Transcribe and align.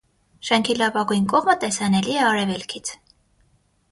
Շենքի 0.47 0.75
լավագույն 0.77 1.27
կողմը 1.33 1.55
տեսանելի 1.65 2.15
է 2.21 2.25
արևելքից։ 2.31 2.93